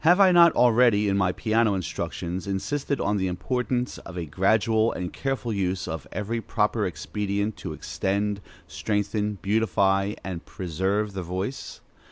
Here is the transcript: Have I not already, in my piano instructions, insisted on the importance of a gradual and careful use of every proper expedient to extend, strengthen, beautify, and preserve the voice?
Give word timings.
Have 0.03 0.19
I 0.19 0.31
not 0.31 0.53
already, 0.53 1.07
in 1.07 1.15
my 1.15 1.31
piano 1.31 1.75
instructions, 1.75 2.47
insisted 2.47 2.99
on 2.99 3.17
the 3.17 3.27
importance 3.27 3.99
of 3.99 4.17
a 4.17 4.25
gradual 4.25 4.91
and 4.91 5.13
careful 5.13 5.53
use 5.53 5.87
of 5.87 6.07
every 6.11 6.41
proper 6.41 6.87
expedient 6.87 7.55
to 7.57 7.73
extend, 7.73 8.41
strengthen, 8.67 9.35
beautify, 9.43 10.15
and 10.23 10.43
preserve 10.43 11.13
the 11.13 11.21
voice? 11.21 11.81